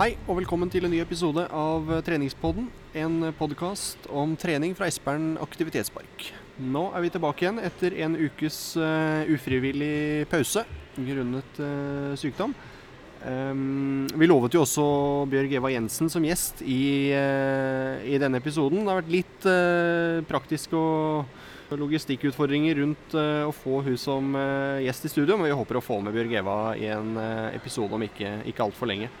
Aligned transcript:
Hei 0.00 0.14
og 0.24 0.38
velkommen 0.38 0.70
til 0.72 0.86
en 0.86 0.94
ny 0.94 1.02
episode 1.02 1.42
av 1.52 1.90
Treningspodden. 2.06 2.70
En 2.96 3.18
podkast 3.36 4.06
om 4.08 4.30
trening 4.32 4.72
fra 4.72 4.86
Espern 4.88 5.34
aktivitetspark. 5.44 6.22
Nå 6.56 6.86
er 6.96 7.02
vi 7.04 7.10
tilbake 7.12 7.44
igjen 7.44 7.60
etter 7.60 7.98
en 8.06 8.14
ukes 8.16 8.56
uh, 8.80 9.28
ufrivillig 9.28 10.24
pause 10.32 10.62
grunnet 10.96 11.60
uh, 11.60 12.16
sykdom. 12.16 12.54
Um, 13.20 14.06
vi 14.16 14.30
lovet 14.30 14.56
jo 14.56 14.62
også 14.64 14.86
Bjørg 15.28 15.52
Eva 15.58 15.74
Jensen 15.74 16.08
som 16.08 16.24
gjest 16.24 16.64
i, 16.64 17.12
uh, 17.12 18.00
i 18.00 18.16
denne 18.24 18.40
episoden. 18.40 18.80
Det 18.80 18.94
har 18.94 19.02
vært 19.02 19.12
litt 19.18 19.50
praktisk 20.32 20.78
og 20.80 21.76
logistikkutfordringer 21.76 22.80
rundt 22.80 23.12
å 23.20 23.52
få 23.52 23.84
hun 23.84 24.00
som 24.00 24.32
gjest 24.80 25.04
i 25.06 25.12
studio, 25.12 25.36
men 25.36 25.52
vi 25.52 25.60
håper 25.60 25.78
å 25.78 25.84
få 25.84 26.00
med 26.00 26.16
Bjørg 26.16 26.40
Eva 26.40 26.56
i 26.80 26.88
en 26.88 27.12
episode 27.52 27.94
om 27.94 28.08
ikke, 28.08 28.40
ikke 28.48 28.64
altfor 28.64 28.88
lenge. 28.90 29.12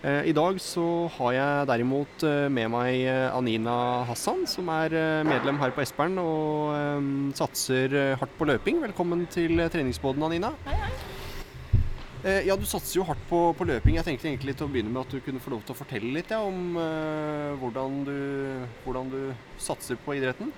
Eh, 0.00 0.30
I 0.30 0.32
dag 0.32 0.56
så 0.64 0.82
har 1.18 1.34
jeg 1.36 1.64
derimot 1.68 2.22
eh, 2.24 2.46
med 2.48 2.70
meg 2.72 3.02
eh, 3.04 3.26
Anina 3.36 4.00
Hassan, 4.08 4.46
som 4.48 4.70
er 4.72 4.94
medlem 5.28 5.58
her 5.60 5.74
på 5.76 5.82
Espern 5.84 6.16
og 6.22 7.34
satser 7.36 8.16
hardt 8.16 8.38
på 8.38 8.48
løping. 8.48 8.80
Velkommen 8.86 9.26
til 9.28 9.60
treningsbåten, 9.68 10.24
Anina. 10.24 10.54
Hei, 10.64 10.78
hei. 10.80 10.92
Ja, 12.44 12.52
Du 12.56 12.66
satser 12.68 12.98
jo 12.98 13.04
hardt 13.08 13.20
på, 13.28 13.38
på, 13.56 13.64
løping. 13.68 13.94
Jeg 13.96 14.04
tenkte 14.04 14.28
egentlig 14.28 14.52
til 14.56 14.66
å 14.66 14.72
begynne 14.72 14.92
med 14.92 15.06
at 15.06 15.12
du 15.12 15.22
kunne 15.24 15.40
få 15.40 15.54
lov 15.54 15.62
til 15.64 15.72
å 15.72 15.78
fortelle 15.78 16.10
litt 16.12 16.32
ja, 16.32 16.42
om 16.44 16.76
uh, 16.76 17.56
hvordan, 17.62 18.02
du, 18.04 18.16
hvordan, 18.84 19.08
du, 19.08 19.22
satser 19.56 19.96
på 20.04 20.18
idretten. 20.18 20.52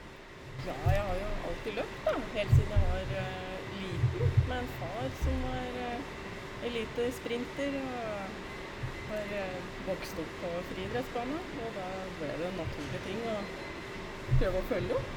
Ja, 0.66 0.74
jeg 0.90 1.04
har 1.06 1.20
jo 1.20 1.28
alltid 1.52 1.78
løpt, 1.78 2.00
da. 2.08 2.16
Helt 2.34 2.56
siden 2.58 2.74
jeg 2.74 2.88
var 2.88 3.14
uh, 3.14 3.70
liten. 3.78 4.34
Med 4.48 4.56
en 4.58 4.72
far 4.80 5.06
som 5.22 5.44
var 5.46 5.78
uh, 5.86 6.66
elitesprinter. 6.66 7.78
og 7.84 8.51
har 9.12 9.32
eh, 9.38 9.56
vokst 9.86 10.18
opp 10.22 10.32
på 10.42 10.50
friidrettsbane, 10.70 11.38
og 11.64 11.76
da 11.76 11.88
ble 12.18 12.30
det 12.40 12.48
en 12.48 12.60
naturlig 12.60 13.00
ting 13.06 13.20
å 13.28 13.36
prøve 14.40 14.60
å 14.60 14.68
følge 14.70 14.98
opp. 14.98 15.12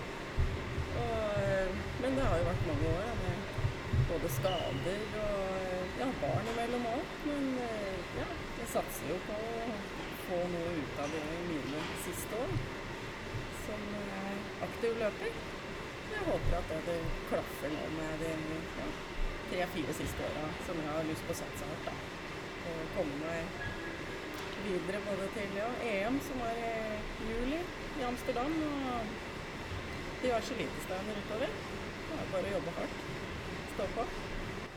Og, 0.95 1.29
eh, 1.41 1.77
men 2.03 2.17
det 2.17 2.27
har 2.27 2.41
jo 2.41 2.47
vært 2.49 2.67
mange 2.69 2.93
år 2.93 3.11
med 3.21 3.53
både 4.11 4.31
skader 4.35 5.03
og 5.23 5.43
eh, 5.61 5.99
ja, 6.01 6.09
barn 6.21 6.51
imellom 6.53 6.87
òg. 6.91 7.17
Men 7.29 7.49
ja, 8.19 8.29
jeg 8.61 8.71
satser 8.73 9.11
jo 9.13 9.19
på 9.29 9.39
å 9.39 9.67
få 10.27 10.41
noe 10.53 10.75
ut 10.79 11.01
av 11.03 11.15
det 11.15 11.25
mine 11.49 11.83
siste 12.05 12.41
år 12.43 12.55
som 13.65 13.83
aktiv 14.65 14.99
løper. 15.01 15.43
Jeg 16.15 16.25
håper 16.27 16.57
at 16.59 16.75
det 16.87 16.99
klaffer 17.29 17.73
nå 17.73 17.87
med 17.95 18.21
de 18.23 18.33
ja, 18.81 18.89
tre-fire 19.49 19.95
siste 19.97 20.27
åra 20.27 20.45
som 20.67 20.79
jeg 20.81 20.91
har 20.91 21.09
lyst 21.09 21.25
på 21.27 21.33
å 21.35 21.39
satse 21.41 21.71
hardt. 21.71 21.89
da. 21.89 21.95
Og 22.65 22.93
komme 22.95 23.17
meg 23.21 23.84
videre 24.65 25.01
både 25.05 25.29
til 25.35 25.57
ja, 25.59 25.69
EM, 25.91 26.19
som 26.25 26.41
var 26.43 26.59
i 26.59 27.29
juli 27.29 27.59
i 27.99 28.05
Amsterdam, 28.07 28.53
og 28.69 29.11
diverse 30.23 30.55
elitestevner 30.57 31.19
utover. 31.23 31.57
Det 32.05 32.21
er 32.21 32.31
bare 32.33 32.49
å 32.49 32.55
jobbe 32.55 32.73
hardt. 32.79 33.03
Stå 33.75 33.87
på. 33.97 34.07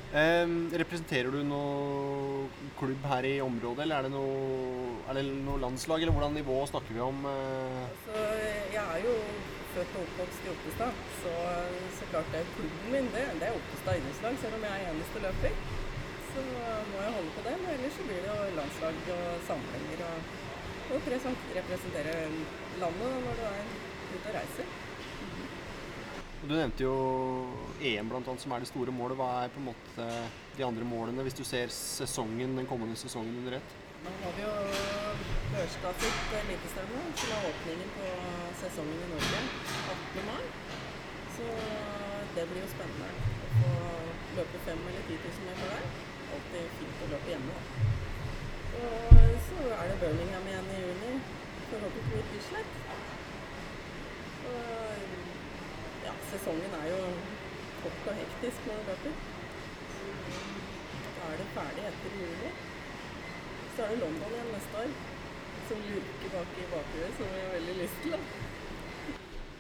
Eh, 0.09 0.53
representerer 0.81 1.34
du 1.34 1.42
noe 1.44 2.47
klubb 2.78 3.03
her 3.11 3.28
i 3.28 3.34
området, 3.44 3.84
eller 3.84 3.98
er 3.98 4.09
det 4.09 4.12
noe, 4.14 4.94
er 5.09 5.19
det 5.19 5.25
noe 5.44 5.61
landslag, 5.61 6.00
eller 6.00 6.16
hvordan 6.16 6.38
nivå 6.38 6.62
snakker 6.70 6.97
vi 6.97 7.05
om? 7.05 7.26
Eh? 7.28 7.82
Altså, 7.84 8.22
jeg 8.72 8.84
er 8.84 9.05
jo 9.05 9.16
født 9.75 9.99
og 9.99 10.06
oppvokst 10.06 10.47
i 10.47 10.55
Oppestad, 10.55 11.03
så, 11.20 11.34
så 11.99 12.09
klart 12.15 12.32
det 12.32 12.41
er 12.41 12.56
klubben 12.56 12.94
min, 12.94 13.12
det, 13.12 13.26
det 13.41 13.50
er 13.50 13.60
Oppestad 13.60 14.00
idrettslag, 14.00 14.41
selv 14.44 14.59
om 14.60 14.66
jeg 14.69 14.81
er 14.81 14.91
eneste 14.94 15.26
løper 15.26 15.78
så 16.38 16.75
må 16.93 17.00
jeg 17.03 17.15
holde 17.16 17.32
på 17.37 17.44
dem. 17.47 17.65
Ellers 17.75 17.97
så 17.97 18.04
blir 18.06 18.21
det 18.25 18.31
jo 18.31 18.50
landslag 18.59 19.00
og 19.15 19.47
samlinger 19.49 20.04
og, 20.09 20.37
og 20.94 21.09
representere 21.10 22.15
landet 22.82 23.16
når 23.25 23.41
du 23.41 23.47
er 23.49 23.72
ute 24.12 24.22
og 24.28 24.37
reiser. 24.37 24.76
Du 26.38 26.54
nevnte 26.54 26.84
jo 26.84 26.94
EM 27.82 28.10
blant 28.12 28.28
annet, 28.31 28.43
som 28.44 28.54
er 28.54 28.62
det 28.62 28.71
store 28.71 28.94
målet. 28.94 29.19
Hva 29.19 29.28
er 29.43 29.53
på 29.53 29.59
en 29.60 29.69
måte 29.72 30.06
de 30.54 30.65
andre 30.65 30.87
målene, 30.87 31.25
hvis 31.26 31.37
du 31.38 31.43
ser 31.47 31.72
sesongen, 31.75 32.55
den 32.60 32.69
kommende 32.70 32.97
sesongen 32.97 33.41
under 33.41 33.59
ett? 33.59 33.76
Nå 34.05 34.12
har 34.22 34.37
vi 34.37 34.44
jo 34.44 34.53
Børstad 35.49 35.99
sitt 36.05 36.34
elitestevne, 36.38 37.00
som 37.19 37.32
er 37.34 37.49
åpningen 37.49 37.91
på 37.97 38.12
sesongen 38.60 39.00
i 39.03 39.09
Norge 39.10 39.41
18. 39.97 40.28
mai. 40.28 40.44
Så 41.34 41.49
det 42.37 42.47
blir 42.53 42.62
jo 42.62 42.70
spennende 42.70 43.10
å 43.66 43.75
løpe 44.38 44.62
fem 44.69 44.87
eller 44.93 45.10
10 45.10 45.19
000 45.26 45.49
meter 45.49 45.75
der 45.75 46.07
alltid 46.37 46.71
fint 46.78 47.03
å 47.05 47.11
løpe 47.12 47.33
hjemme. 47.33 47.56
Og 48.78 49.37
så 49.49 49.66
er 49.78 49.91
det 49.91 49.99
Birmingham 50.03 50.49
igjen 50.50 50.71
i 50.75 50.81
juni. 50.84 51.12
Forhåpentligvis 51.71 52.31
Bislett. 52.33 52.78
Og 54.49 55.03
ja, 56.06 56.15
sesongen 56.31 56.77
er 56.81 56.87
jo 56.93 57.00
kort 57.83 58.11
og 58.12 58.21
hektisk 58.21 58.69
når 58.69 58.81
du 58.81 58.91
løper. 58.93 59.19
Da 61.19 61.33
er 61.33 61.41
det 61.43 61.49
ferdig 61.56 61.88
etter 61.93 62.21
juli. 62.22 62.53
Så 63.75 63.87
er 63.87 63.94
det 63.94 64.03
London 64.05 64.37
igjen 64.37 64.53
neste 64.55 64.84
år. 64.84 64.94
Som 65.69 65.83
lurker 65.88 66.31
bak 66.33 66.55
i 66.56 66.71
bakhuet, 66.72 67.19
som 67.19 67.34
vi 67.34 67.43
har 67.43 67.53
veldig 67.59 67.77
lyst 67.83 68.06
til. 68.06 68.21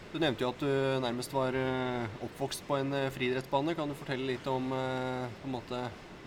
Du 0.08 0.16
nevnte 0.16 0.40
jo 0.40 0.48
at 0.54 0.62
du 0.62 1.00
nærmest 1.04 1.34
var 1.36 1.56
eh, 1.58 2.20
oppvokst 2.24 2.62
på 2.64 2.78
en 2.80 2.94
eh, 2.96 3.10
friidrettsbane. 3.12 3.74
Kan 3.76 3.90
du 3.90 3.96
fortelle 3.98 4.30
litt 4.30 4.46
om 4.48 4.70
eh, 4.72 5.26
på 5.42 5.50
en 5.50 5.52
måte, 5.52 5.82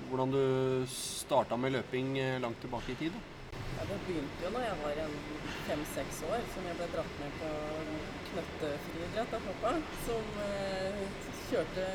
hvordan 0.10 0.34
du 0.34 0.44
starta 0.92 1.58
med 1.58 1.76
løping 1.76 2.18
eh, 2.20 2.40
langt 2.42 2.60
tilbake 2.64 2.94
i 2.94 3.00
tid? 3.04 3.20
Ja, 3.78 3.86
det 3.90 3.98
begynte 4.06 4.46
jo 4.46 4.52
da 4.56 4.64
jeg 4.64 4.78
var 4.82 5.00
en 5.06 5.16
fem-seks 5.68 6.22
år, 6.30 6.44
som 6.54 6.68
jeg 6.70 6.78
ble 6.80 6.88
dratt 6.94 7.16
med 7.22 7.38
på 7.42 7.52
knøttefriidrett 8.32 9.36
av 9.38 9.48
pappa. 9.48 9.72
Som 10.06 10.40
eh, 10.46 11.02
kjørte 11.50 11.88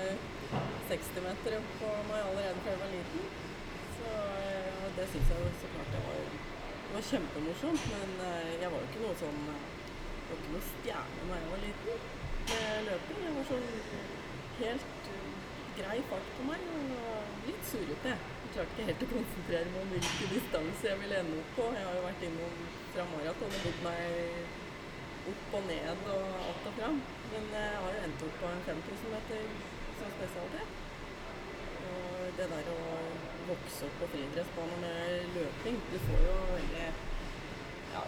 60-meter 0.91 1.59
på 1.81 1.93
meg 2.11 2.23
allerede 2.31 2.65
før 2.65 2.75
jeg 2.75 2.83
var 2.83 2.93
liten. 2.95 3.31
Så 3.99 4.17
eh, 4.43 4.85
det 4.99 5.09
syns 5.13 5.33
jeg 5.33 5.47
jo 5.47 5.55
så 5.63 5.73
klart 5.77 5.95
det 5.95 6.03
var, 6.09 6.37
var 6.97 7.09
kjempemorsomt. 7.11 7.89
Men 7.95 8.15
eh, 8.29 8.53
jeg 8.63 8.73
var 8.75 8.83
jo 8.83 8.91
ikke 8.91 9.05
noe 9.07 9.19
sånn 9.23 9.43
var 10.27 10.39
ikke 10.41 10.55
noe 10.57 10.69
stjerne 10.73 11.27
da 11.31 11.41
jeg 11.41 11.51
var 11.55 11.65
liten 11.65 12.07
med 12.51 12.91
løping. 12.91 13.25
Jeg 13.27 13.37
var 13.37 13.51
sånn 13.53 13.69
helt 14.57 14.96
grei 15.77 15.97
fart 16.11 16.29
på 16.37 16.47
meg 16.49 16.63
og 16.73 17.47
litt 17.49 17.65
surrete. 17.69 18.13
Jeg 18.17 18.53
klarte 18.55 18.73
ikke 18.73 18.87
helt 18.89 19.03
å 19.05 19.09
konsentrere 19.11 19.73
meg 19.73 19.83
om 19.83 19.91
hvilken 19.93 20.33
distanse 20.33 20.89
jeg 20.89 21.01
ville 21.03 21.19
ende 21.21 21.41
opp 21.43 21.51
på. 21.59 21.67
Jeg 21.77 21.85
har 21.89 21.99
jo 21.99 22.05
vært 22.07 22.25
innom 22.29 22.63
fra 22.95 23.07
maraton 23.13 23.57
og 23.59 23.67
bodd 23.67 23.83
meg 23.85 24.01
opp 25.33 25.57
og 25.59 25.67
ned 25.69 26.09
og 26.15 26.39
alt 26.47 26.69
og 26.71 26.79
fram. 26.79 27.01
Men 27.33 27.49
jeg 27.59 27.81
har 27.85 27.97
jo 27.97 28.05
endt 28.09 28.25
opp 28.29 28.39
på 28.43 28.53
en 28.53 28.65
5000 28.71 29.15
meter 29.17 29.45
som 29.99 30.15
spesialitet. 30.17 30.83
Og 31.87 32.39
det 32.39 32.49
der 32.55 32.71
å 32.73 32.79
vokse 33.51 33.91
opp 33.91 34.01
på 34.01 34.11
friidrettsbane 34.15 34.79
med 34.83 35.37
løping 35.37 35.77
Du 35.93 35.99
får 36.09 36.25
jo 36.25 36.39
veldig 36.51 36.87
ja, 37.93 38.03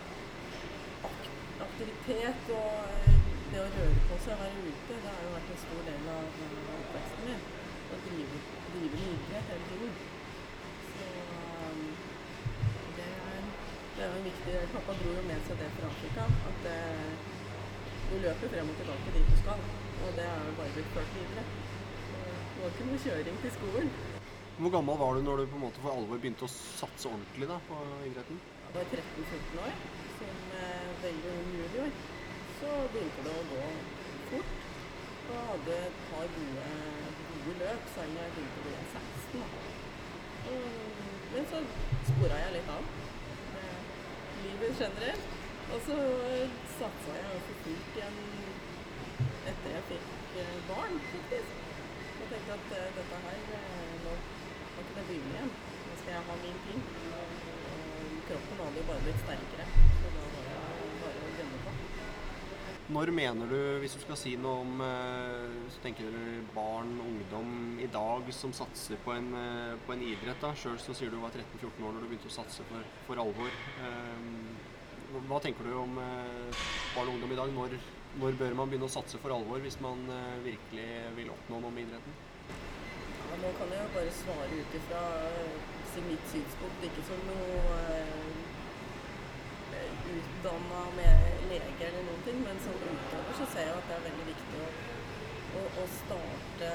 aktivitet 1.68 2.50
og 2.56 3.12
det 3.52 3.62
å 4.18 4.26
røre 4.26 4.26
på 4.26 4.26
seg 4.26 4.34
og 4.34 4.42
være 4.42 4.60
ute, 4.66 4.94
det 5.02 5.10
har 5.14 5.20
jo 5.22 5.30
vært 5.34 5.50
en 5.52 5.60
stor 5.62 5.82
del 5.86 6.06
av 6.10 6.24
oppveksten 6.76 7.22
min 7.28 7.42
å 7.88 7.98
drive, 8.04 8.38
drive 8.72 8.98
med 8.98 9.10
idrett 9.14 9.50
hele 9.52 9.66
tiden. 9.68 9.92
Så 10.98 11.06
um, 11.68 11.82
det 12.96 13.06
er, 13.06 13.46
det 13.96 14.04
er 14.06 14.16
en 14.18 14.26
viktig 14.26 14.54
del. 14.56 14.66
Pappa 14.74 14.96
dro 14.98 15.12
jo 15.14 15.22
med 15.28 15.46
seg 15.46 15.60
det 15.62 15.68
fra 15.76 15.90
Afrika. 15.92 16.26
At 16.50 16.58
det, 16.66 16.78
du 18.10 18.16
løper 18.24 18.52
frem 18.54 18.72
og 18.72 18.80
tilbake 18.80 19.14
dit 19.14 19.30
du 19.30 19.36
skal. 19.44 19.62
Og 20.02 20.18
det 20.18 20.26
er 20.26 20.46
jo 20.48 20.56
bare 20.58 20.74
blitt 20.74 20.92
ført 20.96 21.14
videre. 21.14 21.46
Det 22.08 22.64
var 22.64 22.74
ikke 22.74 22.88
noe 22.88 23.02
kjøring 23.06 23.40
til 23.44 23.54
skolen. 23.54 23.92
Hvor 24.58 24.74
gammel 24.74 24.98
var 24.98 25.14
du 25.14 25.22
når 25.22 25.44
du 25.44 25.50
på 25.52 25.60
en 25.60 25.66
måte 25.68 25.84
for 25.84 25.94
alvor 25.94 26.18
begynte 26.18 26.48
å 26.48 26.50
satse 26.50 27.06
ordentlig 27.06 27.46
da, 27.46 27.60
på 27.68 27.78
idretten? 28.08 28.42
Jeg 28.66 28.74
var 28.74 28.90
13-14 28.90 29.62
år. 29.68 29.78
Som 30.18 30.42
eh, 30.58 30.90
veldig 31.04 31.36
ung 31.36 31.52
junior. 31.60 31.94
Så 32.58 32.74
begynte 32.90 33.22
det 33.28 33.36
å 33.38 33.46
gå. 33.52 33.62
Og 35.28 35.40
hadde 35.50 35.80
et 35.88 35.98
par 36.10 36.26
gode 36.36 36.68
gode 37.48 37.58
løp, 37.58 37.82
selv 37.94 38.10
om 38.10 38.16
jeg 38.20 38.32
begynte 38.34 38.60
å 38.60 38.64
bli 38.66 38.74
16. 38.92 39.68
Men 41.32 41.46
så 41.50 41.60
spora 42.08 42.40
jeg 42.42 42.54
litt 42.56 42.70
av 42.72 42.88
med 43.54 44.42
livet 44.44 44.82
generelt. 44.82 45.36
Og 45.68 45.80
så 45.84 45.96
satsa 46.78 47.16
jeg 47.18 47.40
for 47.46 47.62
fullt 47.64 47.98
igjen 48.00 48.18
etter 49.50 49.74
jeg 49.74 49.86
fikk 49.90 50.38
eh, 50.42 50.54
barn, 50.68 50.96
faktisk. 51.12 51.62
Og 52.18 52.32
tenkte 52.32 52.56
at 52.56 52.72
uh, 52.72 52.88
dette 52.96 53.20
her 53.24 53.38
Nå 54.04 54.16
kan 54.78 54.90
det 54.96 55.06
begynne 55.10 55.36
igjen. 55.36 55.54
Nå 55.84 56.00
skal 56.00 56.12
jeg 56.16 56.26
ha 56.30 56.40
min 56.42 56.60
ting. 56.66 56.82
Og 57.20 58.18
kroppen 58.30 58.64
hadde 58.64 58.82
jo 58.82 58.90
bare 58.92 59.06
blitt 59.06 59.24
sterkere. 59.24 59.97
Når 62.88 63.10
mener 63.12 63.50
du, 63.52 63.58
hvis 63.82 63.92
du 63.98 64.00
skal 64.00 64.16
si 64.16 64.30
noe 64.40 64.62
om 64.62 64.78
hvis 64.80 65.74
du 65.76 65.82
tenker 65.84 66.06
du 66.08 66.46
barn, 66.54 66.94
ungdom 67.04 67.50
i 67.84 67.88
dag 67.92 68.30
som 68.32 68.54
satser 68.56 68.96
på 69.04 69.12
en, 69.12 69.28
eh, 69.36 69.74
på 69.84 69.92
en 69.92 70.04
idrett? 70.06 70.40
da, 70.40 70.54
Sjøl 70.56 70.78
sier 70.80 71.12
du 71.12 71.18
var 71.20 71.34
13-14 71.36 71.84
år 71.84 71.92
når 71.92 72.00
du 72.00 72.08
begynte 72.08 72.30
å 72.30 72.36
satse 72.38 72.64
for, 72.70 72.88
for 73.04 73.20
alvor. 73.20 73.52
Eh, 73.84 75.20
hva 75.28 75.40
tenker 75.44 75.68
du 75.68 75.74
om 75.82 76.00
eh, 76.00 76.64
barn 76.94 77.10
og 77.10 77.18
ungdom 77.18 77.36
i 77.36 77.38
dag? 77.42 77.52
Når, 77.58 77.76
når 78.24 78.40
bør 78.40 78.56
man 78.62 78.72
begynne 78.72 78.88
å 78.88 78.96
satse 78.96 79.20
for 79.20 79.36
alvor 79.36 79.60
hvis 79.66 79.76
man 79.84 80.08
eh, 80.08 80.34
virkelig 80.48 80.88
vil 81.20 81.32
oppnå 81.36 81.60
noe 81.60 81.74
med 81.76 81.90
idretten? 81.90 82.16
Ja, 82.48 83.42
nå 83.44 83.52
kan 83.60 83.76
jeg 83.76 83.84
jo 83.84 83.94
bare 83.98 84.16
svare 84.22 84.62
ut 84.64 84.80
ifra 84.80 85.04
mitt 86.08 86.28
synspunkt, 86.30 86.84
ikke 86.86 87.04
som 87.08 87.20
noe 87.26 87.78
utdanna 90.16 90.82
lege 91.50 91.86
eller 91.88 92.02
noen 92.06 92.24
ting, 92.26 92.40
men 92.46 92.60
som 92.64 92.76
utøver 92.82 93.38
så 93.38 93.46
ser 93.52 93.68
jeg 93.68 93.76
at 93.76 93.88
det 93.90 93.96
er 93.98 94.06
veldig 94.08 94.26
viktig 94.28 94.64
å, 94.64 94.68
å, 95.60 95.62
å 95.82 95.86
starte 95.94 96.72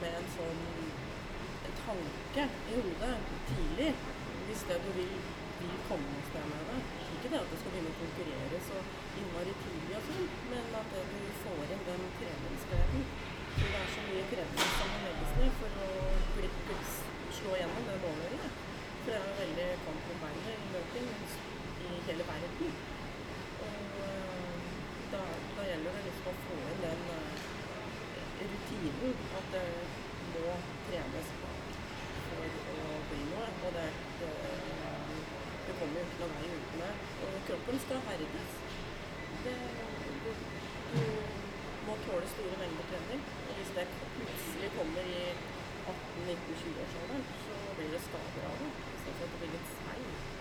med 0.00 0.16
en 0.20 0.30
sånn 0.36 0.64
tanke 1.84 2.46
i 2.70 2.80
hodet 2.84 3.14
tidlig. 3.50 3.92
Hvis 4.46 4.62
det 4.68 4.78
du 4.84 4.90
vil, 4.98 5.12
vil 5.60 5.76
komme 5.88 6.06
noe 6.14 6.24
sted 6.30 6.46
med 6.50 6.64
det. 6.70 6.78
Ikke 7.14 7.30
det 7.32 7.40
at 7.42 7.52
du 7.52 7.56
skal 7.60 7.74
begynne 7.74 7.92
å 7.92 7.98
konkurrere 8.00 8.60
så 8.66 8.80
innmari 9.20 9.54
tidlig 9.62 9.98
og 9.98 10.08
sånn, 10.08 10.26
men 10.50 10.74
at 10.80 10.94
det 10.94 11.04
du 11.12 11.20
får 11.42 11.74
inn 11.76 11.84
den 11.90 12.08
treningsgleden. 12.18 13.06
For 13.54 13.68
det 13.68 13.78
er 13.82 13.94
så 13.94 14.08
mye 14.08 14.26
krefter 14.32 14.74
som 14.78 14.92
må 14.94 14.98
legges 15.06 15.38
ned 15.38 15.56
for 15.60 15.80
å 15.86 16.80
slå 17.38 17.56
gjennom 17.60 17.88
det 17.90 18.00
nåløyet. 18.04 18.60
For 19.04 19.14
det 19.14 19.20
er 19.20 19.40
veldig 19.44 19.70
kamp 19.86 20.12
om 20.14 20.20
beinet 20.24 20.52
i 20.54 20.74
løping 20.74 21.10
i 21.96 22.02
hele 22.08 22.26
verden. 22.28 22.74
Og 23.66 24.00
eh, 24.06 24.68
da, 25.12 25.22
da, 25.56 25.66
gjelder 25.68 25.96
det 25.98 26.04
liksom 26.08 26.30
å 26.30 26.34
få 26.46 26.58
inn 26.72 26.82
den 26.84 27.02
uh, 27.10 27.44
rutinen 28.40 29.16
at 29.40 29.48
det 29.54 29.64
må 30.34 30.54
trenes 30.88 31.32
for 31.40 32.56
å 32.74 33.00
bli 33.10 33.20
noe. 33.32 33.50
Og 33.66 33.76
det, 33.76 33.86
det, 34.22 34.32
det 35.66 35.76
kommer 35.80 36.00
jo 36.00 36.06
ikke 36.06 36.22
noen 36.22 36.36
vei 36.38 36.54
uten 36.56 36.84
det. 36.84 36.92
Og 37.26 37.38
kroppen 37.50 37.84
skal 37.86 38.04
herdes. 38.08 38.58
Det, 39.44 39.56
du, 40.24 40.32
du 40.94 41.02
må 41.86 41.96
tåle 42.06 42.34
store 42.34 42.60
mengder 42.62 42.92
trening. 42.92 43.24
Og 43.46 43.56
hvis 43.60 43.72
det 43.78 43.86
plutselig 44.18 44.74
kommer 44.78 45.14
i 45.16 45.22
18-19-20-årsalderen, 45.90 47.24
så 47.46 47.62
blir 47.78 47.94
det 47.94 48.04
skader 48.06 48.50
av 48.50 48.60
det. 48.62 48.74
Sånn 49.04 49.16
at 49.16 49.24
det 49.24 49.32
blir 49.38 49.56
litt 49.56 49.72
seigt. 49.78 50.39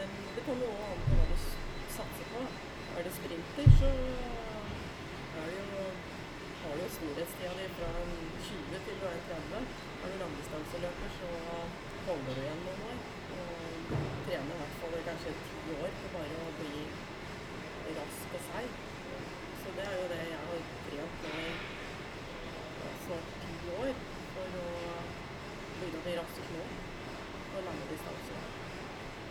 Men 0.00 0.08
det 0.34 0.42
kommer 0.46 0.64
jo 0.64 0.74
an 0.90 1.00
på 1.06 1.16
hva 1.16 1.24
du 1.30 1.40
satser 1.94 2.28
på. 2.32 2.42
Er 2.96 3.04
det 3.04 3.10
sprinter, 3.16 3.66
så 3.80 3.90
er 5.40 5.50
jo, 5.56 5.82
har 6.60 6.78
du 6.78 6.80
jo 6.84 6.86
storhetstida 6.94 7.50
di 7.58 7.66
fra 7.76 7.90
20 8.46 8.80
til 8.86 8.96
du 9.00 9.04
er 9.10 9.18
30. 9.26 9.66
Er 10.00 10.14
du 10.14 10.16
langdistanseløper, 10.22 11.12
så 11.18 11.32
holder 12.06 12.38
du 12.38 12.40
igjen 12.44 12.62
noen 12.64 12.86
år. 12.92 13.02
Og 13.40 13.92
trener 14.24 14.54
i 14.54 14.62
hvert 14.62 14.78
fall 14.80 14.96
kanskje 15.10 15.34
ti 15.50 15.76
år 15.76 15.92
for 15.98 16.16
bare 16.16 16.40
å 16.46 16.56
bli 16.62 16.86
rask 17.98 18.38
og 18.40 18.46
seig. 18.48 18.80
Så 19.60 19.76
det 19.76 19.86
er 19.90 19.98
jo 19.98 20.08
det 20.14 20.22
jeg 20.30 20.42
har 20.46 20.64
trent 20.86 21.28
nå 21.28 21.44
i 21.44 22.96
snart 23.04 23.36
ti 23.44 23.76
år 23.76 23.92
for 24.32 24.58
å 24.64 24.66
begynne 25.76 26.00
å 26.00 26.08
bli 26.08 26.18
rask 26.22 26.50
nå 26.56 26.66
på 27.52 27.68
lange 27.68 27.92
distanser. 27.92 28.50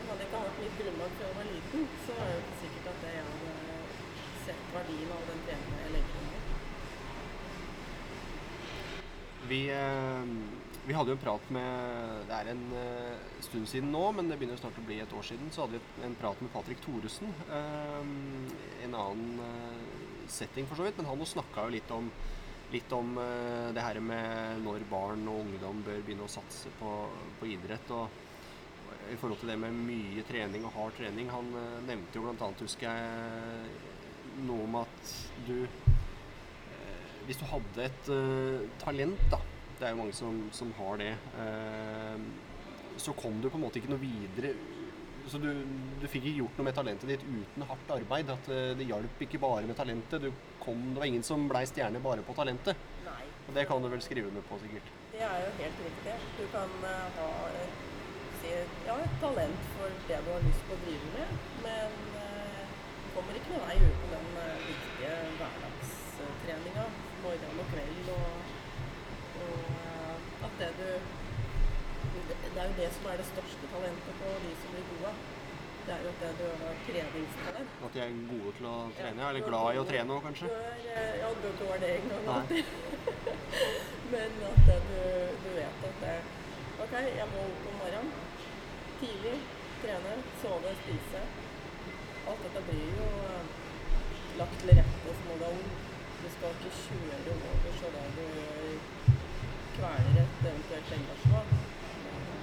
Hadde 0.08 0.26
ikke 0.26 0.42
hatt 0.46 0.64
mitt 0.64 0.80
grunnlag 0.80 1.20
før 1.20 1.28
jeg 1.28 1.38
var 1.42 1.50
liten, 1.52 1.88
så 2.06 2.16
er 2.16 2.32
det 2.32 2.42
ikke 2.44 2.60
sikkert 2.64 2.92
at 2.94 3.08
jeg 3.10 3.28
hadde 3.28 3.54
sett 4.46 4.70
verdien 4.74 5.12
av 5.14 5.28
den 5.30 5.48
treninga 5.48 5.84
jeg 5.84 5.96
legger 5.98 6.22
inn. 6.24 6.30
Vi, 9.50 9.70
eh, 9.74 10.24
vi, 10.86 10.94
hadde 10.94 11.10
jo 11.10 11.16
en 11.18 11.22
prat 11.24 11.52
med 11.56 12.26
Det 12.28 12.36
er 12.36 12.50
en 12.52 12.66
eh, 12.78 13.30
stund 13.42 13.70
siden 13.72 13.90
nå, 13.94 14.04
men 14.14 14.30
det 14.30 14.38
begynner 14.38 14.60
snart 14.60 14.78
å 14.78 14.86
bli 14.86 15.00
et 15.02 15.16
år 15.16 15.26
siden. 15.26 15.50
Så 15.54 15.64
hadde 15.64 15.80
vi 15.80 16.06
en 16.06 16.18
prat 16.20 16.42
med 16.44 16.52
Patrick 16.54 16.84
Thoresen. 16.84 17.32
Eh, 17.48 18.12
en 18.86 18.98
annen 19.00 19.42
setting, 20.30 20.68
for 20.70 20.78
så 20.78 20.86
vidt, 20.86 21.00
men 21.00 21.10
han 21.10 21.26
snakka 21.26 21.66
jo 21.66 21.74
litt 21.74 21.92
om, 21.96 22.12
litt 22.70 22.92
om 22.94 23.16
det 23.74 23.82
her 23.82 23.98
med 24.06 24.62
når 24.62 24.86
barn 24.92 25.24
og 25.32 25.42
ungdom 25.48 25.80
bør 25.88 26.04
begynne 26.06 26.28
å 26.28 26.30
satse 26.30 26.70
på, 26.78 26.92
på 27.40 27.50
idrett. 27.50 27.90
og 27.96 28.29
i 29.10 29.18
forhold 29.18 29.40
til 29.42 29.52
det 29.52 29.60
med 29.62 29.76
mye 29.76 30.24
trening 30.28 30.66
og 30.68 30.74
hard 30.76 30.98
trening. 30.98 31.30
Han 31.34 31.54
uh, 31.56 31.78
nevnte 31.88 32.20
jo 32.20 32.26
bl.a. 32.26 32.50
husker 32.60 32.90
jeg 32.90 34.44
noe 34.46 34.66
om 34.68 34.76
at 34.84 35.14
du 35.48 35.56
uh, 35.64 37.08
Hvis 37.28 37.40
du 37.40 37.46
hadde 37.46 37.86
et 37.86 38.12
talent, 38.82 39.26
da 39.32 39.40
Det 39.80 39.88
er 39.88 39.94
jo 39.94 40.02
mange 40.02 40.14
som, 40.18 40.40
som 40.52 40.72
har 40.76 40.98
det. 40.98 41.14
så 42.98 43.14
kom 43.14 43.38
du 43.42 43.50
på 43.50 43.56
en 43.56 43.64
måte 43.64 43.80
ikke 43.80 43.92
noe 43.94 44.02
videre 44.02 44.50
så 45.30 45.38
du, 45.38 45.48
du, 46.02 46.08
fikk 46.10 46.26
ikke 46.26 46.40
gjort 46.42 46.58
noe 46.58 46.66
med 46.66 46.76
talentet 46.76 47.10
ditt 47.12 47.24
uten 47.24 47.66
hardt 47.70 47.92
arbeid. 47.94 48.32
At 48.34 48.50
Det 48.50 48.88
hjalp 48.90 49.22
ikke 49.22 49.40
bare 49.40 49.68
med 49.70 49.78
talentet. 49.78 50.26
Kom, 50.64 50.82
det 50.96 51.04
var 51.04 51.06
ingen 51.06 51.24
som 51.24 51.46
blei 51.52 51.62
stjerne 51.70 52.02
bare 52.02 52.26
på 52.26 52.34
talentet. 52.34 52.82
Nei. 53.06 53.22
Og 53.46 53.54
det 53.56 53.68
kan 53.70 53.86
du 53.86 53.92
vel 53.94 54.02
skrive 54.02 54.34
under 54.34 54.48
på, 54.50 54.58
sikkert? 54.64 54.90
Det 55.14 55.22
er 55.22 55.46
jo 55.46 55.54
helt 55.62 55.86
riktig. 55.86 56.18
Du 56.40 56.44
kan 56.56 56.76
ha 57.20 57.30
si, 58.50 58.86
ja, 58.88 58.96
et 58.98 59.16
talent 59.22 59.66
for 59.76 59.88
det 60.10 60.20
du 60.26 60.32
har 60.34 60.46
lyst 60.46 60.64
på 60.68 60.76
å 60.76 60.82
drive 60.86 61.10
med, 61.16 61.34
men 61.66 61.98
uh, 62.16 62.62
kommer 63.16 63.38
ikke 63.38 63.54
noen 63.54 63.66
vei 63.68 63.78
uten 63.84 64.14
den 64.14 64.30
uh, 64.38 64.56
viktige 64.66 65.16
hverdagstreninga 65.40 66.86
morgen 67.24 67.64
og 67.64 67.74
kveld. 67.74 68.14
Og, 68.16 68.56
og 69.46 70.48
at 70.48 70.62
det 70.62 70.72
du 70.80 70.88
det 72.30 72.62
er 72.62 72.68
jo 72.70 72.76
det 72.78 72.88
som 72.96 73.06
er 73.12 73.20
det 73.20 73.26
største 73.26 73.68
talentet 73.74 74.16
på 74.22 74.32
de 74.44 74.54
som 74.62 74.74
blir 74.74 74.86
gode. 74.94 75.12
Det 75.86 75.94
er 75.96 76.02
jo 76.06 76.10
at 76.12 76.40
du 76.40 76.48
har 76.62 76.80
treningstalent. 76.88 77.76
At 77.86 77.94
de 77.96 78.02
er 78.04 78.18
gode 78.32 78.54
til 78.58 78.68
å 78.70 78.76
trene? 78.98 79.22
Ja, 79.24 79.30
eller 79.30 79.46
glad 79.48 79.70
i 79.78 79.82
å 79.82 79.86
trene 79.90 80.16
òg, 80.16 80.26
kanskje? 80.28 80.50
Er, 80.94 81.16
ja, 81.22 81.30
du 81.44 81.64
var 81.70 81.82
det 81.84 81.92
en 81.96 82.10
gang 82.14 82.32
alltid. 82.36 82.74
Men 84.14 84.42
at 84.50 84.66
du, 84.90 85.00
du, 85.46 85.50
vet 85.56 85.88
at 85.92 86.04
det, 86.04 86.18
OK, 86.86 86.98
jeg 87.00 87.30
må 87.34 87.46
opp 87.46 87.72
om 87.72 87.80
morgenen. 87.84 88.29
Tidlig. 89.00 89.38
Trene, 89.82 90.14
sove, 90.42 90.76
spise. 90.84 91.24
Alt 92.28 92.46
dette 92.46 92.66
blir 92.68 92.88
jo 93.00 93.10
eh, 93.30 93.58
lagt 94.42 94.60
til 94.62 94.76
rette 94.82 95.18
som 95.18 95.32
når 95.32 95.42
du 95.42 95.48
er 95.50 95.58
ung. 95.58 95.74
Du 96.20 96.30
skal 96.36 96.56
ikke 96.60 96.78
kjøre 96.84 97.36
over 97.40 97.76
så 97.80 97.92
da 97.96 98.06
du 98.18 98.26
kveler 99.80 100.24
et 100.24 100.48
eventuelt 100.52 100.98
engasjement 101.00 101.78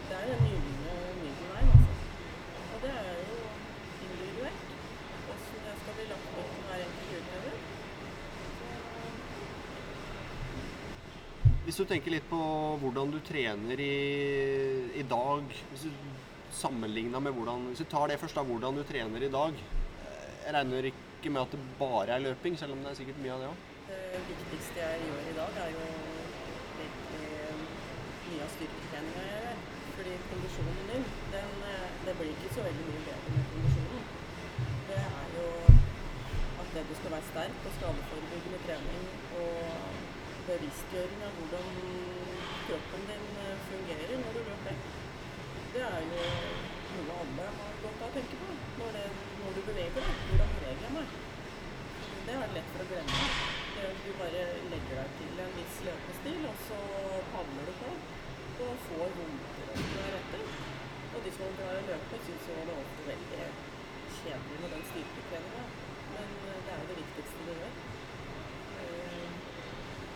det 0.09 0.17
er 0.17 0.29
en 0.33 0.45
gylne 0.47 0.97
middelvei, 1.21 1.63
altså. 1.75 1.93
Og 2.75 2.83
det 2.83 2.91
er 2.91 3.07
jo 3.29 3.39
individuelt 4.07 4.61
hvordan 5.27 5.65
det 5.65 5.73
skal 5.81 5.97
bli 5.97 6.07
lagt 6.11 6.29
opp 6.43 6.53
til 6.53 6.63
hver 6.69 6.85
enkelt 6.85 7.17
utøver. 7.19 7.57
Hvis 11.65 11.81
du 11.81 11.85
tenker 11.91 12.15
litt 12.15 12.29
på 12.31 12.43
hvordan 12.85 13.11
du 13.11 13.19
trener 13.27 13.83
i, 13.83 13.97
i 14.95 15.03
dag 15.11 15.43
hvis 15.73 15.89
du 15.89 15.91
sammenligna 16.57 17.21
med 17.21 17.37
hvordan 17.37 17.69
Hvis 17.71 17.85
du 17.85 17.89
tar 17.91 18.09
det 18.09 18.19
først, 18.21 18.37
da, 18.39 18.43
hvordan 18.43 18.77
du 18.79 18.83
trener 18.89 19.23
i 19.23 19.33
dag. 19.39 19.63
Jeg 20.47 20.55
regner 20.55 20.91
ikke 20.91 21.31
med 21.31 21.43
at 21.43 21.55
det 21.55 21.63
bare 21.79 22.17
er 22.17 22.25
løping, 22.27 22.59
selv 22.59 22.73
om 22.73 22.83
det 22.85 22.91
er 22.91 23.01
sikkert 23.01 23.23
mye 23.23 23.33
av 23.35 23.41
det 23.43 23.49
òg? 23.53 23.65
Det 23.89 24.21
viktigste 24.31 24.83
jeg 24.83 25.07
gjør 25.07 25.31
i 25.33 25.39
dag, 25.41 25.59
er 25.65 25.71
jo 25.77 25.87
virkelig 26.83 27.33
mye 28.29 28.45
av 28.47 28.53
styrketreninga 28.57 29.25
jeg 29.27 29.41
gjør 29.47 29.75
fordi 29.97 30.17
kondisjonen 30.31 30.89
din, 30.93 31.05
den, 31.35 31.53
eh, 31.73 31.87
det 32.07 32.15
blir 32.19 32.33
ikke 32.33 32.55
så 32.55 32.65
veldig 32.67 32.85
mye 32.89 33.05
bedre 33.07 33.31
med 33.37 33.45
kondisjonen. 33.53 34.03
Det 34.89 34.99
er 35.03 35.27
jo 35.37 35.47
at 36.63 36.69
det 36.75 36.83
du 36.91 36.95
skal 36.99 37.15
være 37.15 37.29
sterk 37.31 37.57
og 37.69 37.73
skadeforebyggende 37.79 38.61
trening 38.67 39.07
og 39.41 39.63
bevisstgjøring 40.49 41.25
av 41.29 41.33
hvordan 41.39 41.73
kroppen 42.67 43.09
din 43.11 43.27
eh, 43.47 43.65
fungerer 43.71 44.23
når 44.23 44.37
du 44.37 44.41
løper. 44.51 45.06
Det 45.77 45.85
er 45.85 46.05
jo 46.09 46.21
noe 47.07 47.17
alle 47.21 47.47
har 47.55 47.73
godt 47.83 47.99
av 48.01 48.07
å 48.07 48.13
tenke 48.15 48.37
på 48.41 48.47
når, 48.79 48.95
det, 48.97 49.01
når 49.43 49.57
du 49.57 49.59
beveger 49.67 50.07
deg. 50.07 50.21
Hvordan 50.31 50.55
beveger 50.55 50.85
jeg 50.87 50.93
meg? 50.95 51.11
Det 52.29 52.37
er 52.37 52.55
lett 52.55 52.71
for 52.71 52.85
å 52.85 52.87
glemme. 52.93 53.27
Du 54.07 54.09
bare 54.17 54.45
legger 54.71 55.01
deg 55.03 55.11
til 55.19 55.43
en 55.45 55.53
viss 55.59 55.83
løpestil, 55.85 56.47
og 56.49 56.63
så 56.69 56.79
havner 57.35 57.69
du 57.69 57.75
på 57.83 57.91
og 58.65 58.81
får 58.87 59.13
vondter 59.19 60.17
etter. 60.23 60.47
Og 61.11 61.21
de 61.27 61.35
som 61.37 61.61
har 61.61 61.77
og 61.83 61.91
løper, 61.91 62.25
syns 62.25 62.49
jo 62.49 62.57
det 62.71 62.79
ofte 62.87 63.07
veldig 63.11 63.45
kjedelig 64.23 64.63
med 64.65 64.75
den 64.79 64.89
styrketreninga. 64.95 65.69
Men 66.15 66.35
eh, 66.39 66.59
det 66.65 66.73
er 66.73 66.81
jo 66.81 66.91
det 66.95 66.99
viktigste 67.03 67.45
du 67.45 67.53
gjør. 67.53 67.79
Eh, 68.81 69.29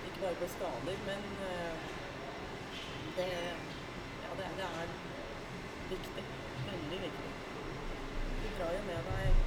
ikke 0.08 0.24
bare 0.24 0.40
på 0.40 0.50
skader, 0.56 1.06
men 1.12 1.30
eh, 1.52 1.86
det, 3.20 3.30
ja, 4.24 4.36
det, 4.40 4.52
det 4.56 4.72
er 4.72 4.98
viktig. 5.90 6.24
Veldig 6.70 6.98
viktig. 7.04 7.30
Du 8.40 8.48
drar 8.58 8.74
jo 8.76 8.82
med 8.88 9.08
deg 9.10 9.40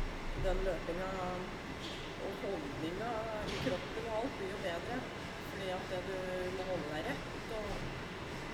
den 0.43 0.63
løpinga 0.67 1.09
og 2.23 2.41
holdninga 2.43 3.11
i 3.53 3.59
kroppen 3.65 4.09
og 4.09 4.17
alt 4.19 4.39
blir 4.39 4.51
jo 4.51 4.59
bedre. 4.65 4.99
Fordi 5.53 5.69
at 5.77 5.91
det 5.93 6.01
du 6.09 6.17
må 6.57 6.67
holde 6.71 6.91
deg 6.91 7.09
rett. 7.09 7.29
Og 7.59 7.69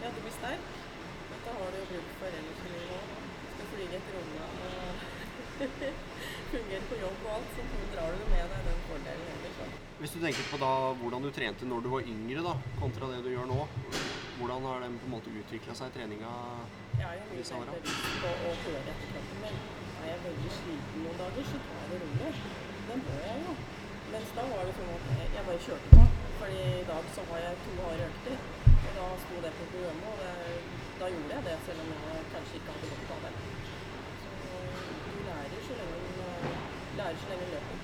ja, 0.03 0.11
du 0.15 0.21
blir 0.23 0.35
sterk. 0.37 0.71
Dette 1.29 1.55
har 1.59 1.73
du 1.73 1.79
jo 1.79 1.87
bruk 1.93 2.13
for 2.21 2.39
ellers 2.41 2.65
i 2.65 2.73
livet 2.75 2.97
òg. 2.99 3.27
Skal 3.53 3.71
flyge 3.73 3.99
etter 3.99 4.19
unga 4.23 4.45
og 4.65 5.07
fungere 6.53 6.85
på 6.89 6.97
jobb 6.99 7.23
og 7.25 7.31
alt, 7.35 7.55
så 7.55 7.85
drar 7.93 8.13
du 8.15 8.21
med 8.31 8.53
deg 8.53 8.67
den 8.69 8.83
fordelen 8.87 9.31
heller. 9.33 9.73
Hvis 9.99 10.13
du 10.15 10.21
tenker 10.23 10.45
på 10.47 10.59
da 10.61 10.71
hvordan 11.01 11.25
du 11.25 11.31
trente 11.35 11.67
når 11.67 11.83
du 11.83 11.89
var 11.91 12.07
yngre, 12.07 12.43
da, 12.45 12.53
kontra 12.79 13.09
det 13.11 13.19
du 13.25 13.33
gjør 13.33 13.49
nå, 13.49 13.65
hvordan 14.39 14.67
har 14.69 14.85
den 14.85 14.95
på 15.01 15.09
en 15.09 15.15
måte 15.17 15.33
utvikla 15.41 15.75
seg 15.75 15.91
i 15.91 15.97
treninga? 15.97 16.31
Jeg 16.99 17.07
er 17.07 17.17
jo 17.19 17.25
mye 17.31 17.59
mer 17.59 17.69
bevisst 17.73 18.15
på 18.21 18.29
å 18.29 18.53
høre 18.63 18.79
etter 18.93 19.11
kroppen 19.11 19.37
min. 19.43 19.59
Er 19.99 20.07
jeg 20.09 20.19
veldig 20.25 20.49
sliten 20.55 21.03
noen 21.05 21.19
dager, 21.21 21.45
så 21.51 21.59
tar 21.67 21.83
jeg 21.83 21.91
det 21.91 21.99
rolig. 22.03 22.31
Den 22.89 23.03
bør 23.07 23.21
jeg 23.25 23.43
jo. 23.45 23.53
Mens 24.13 24.33
da 24.37 24.43
var 24.49 24.65
det 24.67 24.73
sånn 24.79 24.91
at 24.95 25.05
jeg- 25.19 25.45
bare 25.49 25.61
kjørte 25.67 25.89
på. 25.95 26.03
Fordi 26.39 26.59
i 26.81 26.83
dag 26.91 27.03
så 27.15 27.21
har 27.29 27.39
jeg 27.45 27.55
to 27.63 27.71
harde 27.83 28.03
økter. 28.09 28.35
Og 28.85 28.91
da 28.97 29.05
sto 29.23 29.35
det 29.45 29.51
på 29.59 29.63
programmet, 29.71 30.09
og 30.11 30.17
det, 30.23 30.33
da 30.99 31.05
gjorde 31.13 31.33
jeg 31.35 31.43
det, 31.47 31.57
selv 31.65 31.79
om 31.83 31.89
jeg 31.95 32.25
kanskje 32.33 32.55
ikke 32.59 32.71
hadde 32.75 32.87
godt 32.91 33.11
av 33.15 33.19
det. 33.25 33.33
Så 34.23 34.29
du 35.05 35.19
lærer 35.27 35.59
så 35.67 35.73
lenge 35.79 35.97
du 36.15 36.97
lærer 36.99 37.17
så 37.21 37.27
lenge 37.31 37.47
løper. 37.53 37.77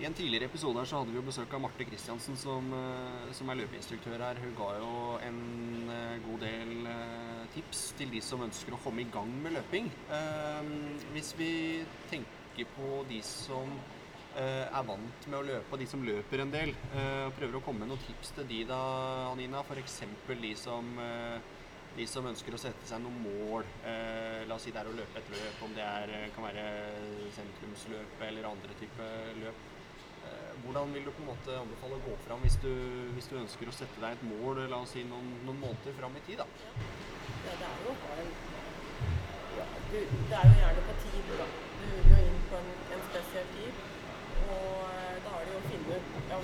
I 0.00 0.04
en 0.04 0.14
tidligere 0.14 0.44
episode 0.44 0.78
her 0.78 0.84
så 0.84 0.96
hadde 0.98 1.10
vi 1.12 1.16
jo 1.20 1.22
besøk 1.22 1.52
av 1.54 1.60
Marte 1.60 1.84
Kristiansen, 1.84 2.36
som, 2.36 2.72
eh, 2.72 3.32
som 3.32 3.48
er 3.48 3.54
løpeinstruktør 3.54 4.18
her. 4.26 4.34
Hun 4.44 4.54
ga 4.60 4.68
jo 4.78 5.18
en 5.28 5.40
eh, 5.90 6.16
god 6.26 6.38
del 6.40 6.86
eh, 6.86 7.29
tips 7.54 7.80
til 7.98 8.10
de 8.12 8.20
som 8.24 8.42
ønsker 8.46 8.74
å 8.76 8.80
komme 8.84 9.02
i 9.04 9.08
gang 9.12 9.30
med 9.42 9.56
løping. 9.58 9.88
Eh, 10.12 10.74
Hvis 11.14 11.32
vi 11.38 11.50
tenker 12.10 12.68
på 12.76 13.04
de 13.08 13.20
som 13.24 13.70
eh, 14.36 14.66
er 14.66 14.84
vant 14.86 15.26
med 15.30 15.38
å 15.38 15.46
løpe, 15.46 15.72
og 15.72 15.80
de 15.80 15.86
som 15.90 16.02
løper 16.06 16.44
en 16.44 16.52
del, 16.52 16.74
eh, 16.94 17.30
prøver 17.38 17.58
å 17.58 17.64
komme 17.64 17.84
med 17.84 17.92
noen 17.94 18.04
tips 18.06 18.34
til 18.36 18.46
de 18.50 18.60
da, 18.68 18.80
Anina. 19.32 19.64
F.eks. 19.66 20.00
de 20.28 20.52
som 20.58 20.92
eh, 20.98 21.40
de 21.96 22.04
som 22.06 22.22
ønsker 22.30 22.54
å 22.54 22.58
sette 22.62 22.86
seg 22.86 23.00
noen 23.02 23.16
mål, 23.24 23.64
eh, 23.82 24.44
la 24.46 24.54
oss 24.54 24.62
si 24.62 24.70
det 24.70 24.78
er 24.78 24.86
å 24.86 24.94
løpe 24.94 25.18
et 25.18 25.32
løp, 25.34 25.64
om 25.66 25.72
det 25.74 25.82
er, 25.82 26.12
kan 26.36 26.46
være 26.46 26.66
sentrumsløpet 27.34 28.28
eller 28.28 28.46
andre 28.52 28.76
typer 28.78 29.34
løp. 29.42 29.66
Hvordan 30.60 30.90
vil 30.92 31.06
du 31.06 31.10
på 31.16 31.22
en 31.24 31.30
måte 31.30 31.54
anbefale 31.56 31.96
å 31.96 32.02
gå 32.04 32.14
fram 32.26 32.42
hvis 32.44 32.58
du, 32.60 32.68
hvis 33.16 33.28
du 33.30 33.38
ønsker 33.40 33.70
å 33.70 33.72
sette 33.74 34.02
deg 34.02 34.18
et 34.18 34.24
mål, 34.28 34.60
la 34.68 34.82
oss 34.84 34.92
si 34.92 35.02
noen, 35.08 35.30
noen 35.46 35.62
måneder 35.62 35.96
fram 35.96 36.18
i 36.18 36.22
tid? 36.26 36.42
da? 36.42 37.19
Ja, 37.46 37.52
det 37.60 37.66
er 37.66 37.78
jo 37.84 37.92
å 37.94 38.16
ja, 39.58 39.66
du, 39.90 39.98
Det 40.30 40.36
er 40.38 40.48
jo 40.48 40.56
gjerne 40.62 40.82
på 40.88 40.94
tid, 41.02 41.30
da. 41.40 41.46
Du 41.80 41.86
jo 42.10 42.18
inn 42.24 42.40
på 42.50 42.58
en, 42.60 42.72
en 42.96 43.04
spesiell 43.08 43.48
tid. 43.54 43.78
Og 44.56 44.74
eh, 44.88 45.16
da 45.24 45.36
er 45.38 45.46
det 45.46 45.54
jo 45.54 45.60
å 45.60 45.68
finne 45.70 45.96
ut 46.00 46.32
ja, 46.32 46.40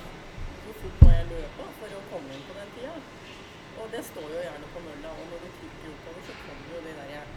hvor 0.63 0.79
fort 0.83 1.03
må 1.03 1.11
jeg 1.13 1.29
løpe 1.33 1.67
for 1.81 1.97
å 1.99 2.05
komme 2.13 2.37
inn 2.37 2.47
på 2.49 2.57
den 2.59 2.73
tida. 2.79 2.97
Og 3.77 3.91
det 3.93 4.03
står 4.09 4.29
jo 4.33 4.45
gjerne 4.47 4.71
på 4.73 4.83
mølla, 4.87 5.13
og 5.13 5.29
når 5.33 5.45
du 5.45 5.51
trykker 5.59 5.93
oppover, 5.93 6.23
så 6.29 6.39
kommer 6.45 6.73
jo 6.73 6.85
de 6.87 6.95
der 7.01 7.35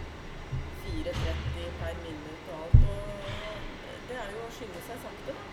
4.30 0.86 1.76
per 1.82 2.00
minutt 2.06 2.54
og 2.54 2.62
alt. 2.64 2.78
Og 2.94 4.08
det 4.10 4.22
er 4.24 4.32
jo 4.38 4.46
å 4.46 4.54
skynde 4.56 4.86
seg 4.88 5.04
sakte, 5.04 5.36
da. 5.36 5.44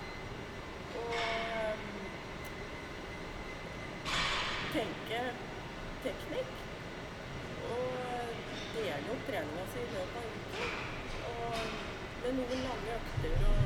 Og 1.02 1.18
eh, 1.24 1.82
tenke 4.76 5.20
teknikk. 6.06 6.65
Og 8.76 8.82
dele 8.84 9.12
opp 9.12 9.22
treninga 9.24 9.62
si 9.72 9.78
i 9.80 9.86
løpet 9.88 10.16
av 10.20 10.24
uka. 10.38 10.64
Og 11.28 11.52
med 12.22 12.34
noen 12.36 12.64
lange 12.64 12.96
økter 12.96 13.44
og 13.50 13.60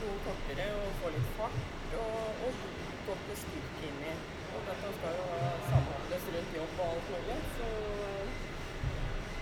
noen 0.00 0.16
kortere, 0.24 0.64
og 0.78 0.96
få 1.02 1.12
litt 1.14 1.28
fart. 1.36 1.60
Og, 2.00 2.40
og 2.48 2.64
godt 3.06 3.28
med 3.28 3.38
styrke 3.38 3.84
inni. 3.86 4.14
Og 4.50 4.64
dette 4.66 4.90
skal 4.96 5.14
jo 5.20 5.26
samhandles 5.68 6.26
rundt 6.34 6.56
jobb 6.56 6.80
og 6.82 6.88
alt 6.88 7.12
mulig, 7.12 7.36
så 7.58 7.68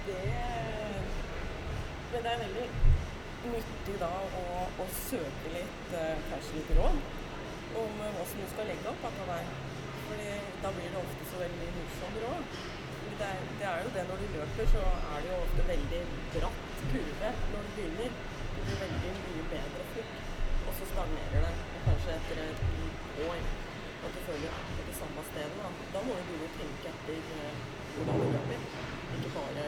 det 0.08 0.18
Men 2.12 2.26
det 2.26 2.32
er 2.32 2.42
veldig 2.42 2.66
nyttig 3.54 3.94
da 4.02 4.10
å, 4.40 4.44
å 4.84 4.86
søke 4.98 5.54
litt, 5.54 5.80
eh, 5.96 6.20
kanskje 6.28 6.60
litt 6.60 6.74
råd 6.76 7.00
om 7.84 8.04
eh, 8.04 8.12
hvordan 8.18 8.44
du 8.44 8.52
skal 8.52 8.68
legge 8.72 8.92
opp 8.92 9.00
dette 9.06 9.30
der. 9.32 9.50
Fordi 10.10 10.28
da 10.64 10.74
blir 10.76 10.92
det 10.92 11.02
ofte 11.06 11.30
så 11.32 11.42
veldig 11.44 11.72
morsomt 11.78 12.20
råd. 12.26 12.60
Det 13.18 13.26
er, 13.26 13.38
det 13.60 13.66
er 13.66 13.78
jo 13.82 13.88
det 13.94 14.02
når 14.08 14.16
du 14.22 14.26
løper, 14.34 14.66
så 14.74 14.80
er 15.12 15.16
det 15.22 15.30
jo 15.32 15.38
ofte 15.44 15.62
veldig 15.70 16.02
bratt 16.34 16.58
kurve 16.90 17.30
når 17.52 17.64
du 17.66 17.70
begynner. 17.76 18.10
Du 18.54 18.58
blir 18.66 18.78
veldig 18.82 19.10
mye 19.22 19.46
bedre 19.52 19.86
fort, 19.94 20.12
og 20.66 20.72
så 20.78 20.84
stagnerer 20.92 21.40
det. 21.46 21.54
Og 21.74 21.80
kanskje 21.86 22.12
etter 22.18 22.38
et 22.44 22.60
år 23.28 23.40
at 24.06 24.12
du 24.14 24.20
føler 24.28 24.48
er 24.58 24.68
på 24.76 24.84
det 24.90 24.94
samme 25.00 25.24
stedet. 25.30 25.58
Da, 25.64 25.70
da 25.94 26.02
må 26.06 26.14
du 26.18 26.22
begynne 26.28 26.46
å 26.46 26.54
tenke 26.60 26.92
etter 26.92 27.32
eh, 27.38 27.58
hvordan 27.96 28.22
du 28.22 28.26
løper. 28.36 28.60
Ikke 29.16 29.32
bare, 29.34 29.66